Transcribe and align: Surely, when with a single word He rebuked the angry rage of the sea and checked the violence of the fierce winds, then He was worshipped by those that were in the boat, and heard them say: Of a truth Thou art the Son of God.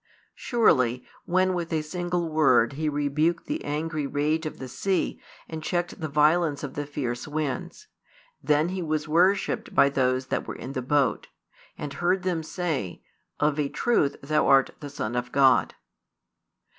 Surely, 0.33 1.05
when 1.25 1.53
with 1.53 1.71
a 1.71 1.83
single 1.83 2.27
word 2.27 2.73
He 2.73 2.89
rebuked 2.89 3.45
the 3.45 3.63
angry 3.63 4.07
rage 4.07 4.47
of 4.47 4.57
the 4.57 4.67
sea 4.67 5.21
and 5.47 5.61
checked 5.61 5.99
the 5.99 6.07
violence 6.07 6.63
of 6.63 6.73
the 6.73 6.87
fierce 6.87 7.27
winds, 7.27 7.85
then 8.41 8.69
He 8.69 8.81
was 8.81 9.07
worshipped 9.07 9.75
by 9.75 9.89
those 9.89 10.25
that 10.33 10.47
were 10.47 10.55
in 10.55 10.73
the 10.73 10.81
boat, 10.81 11.27
and 11.77 11.93
heard 11.93 12.23
them 12.23 12.41
say: 12.41 13.03
Of 13.39 13.59
a 13.59 13.69
truth 13.69 14.15
Thou 14.23 14.47
art 14.47 14.71
the 14.79 14.89
Son 14.89 15.15
of 15.15 15.31
God. 15.31 15.75